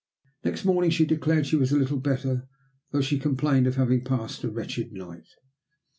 Next 0.43 0.65
morning 0.65 0.89
she 0.89 1.05
declared 1.05 1.45
she 1.45 1.55
was 1.55 1.71
a 1.71 1.77
little 1.77 1.99
better, 1.99 2.47
though 2.89 3.01
she 3.01 3.19
complained 3.19 3.67
of 3.67 3.75
having 3.75 4.03
passed 4.03 4.43
a 4.43 4.49
wretched 4.49 4.91
night. 4.91 5.27